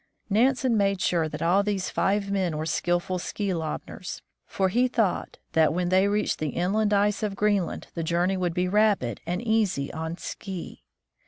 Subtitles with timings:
[0.31, 5.37] Nansen made sure that all these five men were skillful ski lobners, for he thought
[5.51, 9.43] that, when they reached the inland ice of Greenland, the journey would be rapid and
[9.43, 10.81] easy on ski.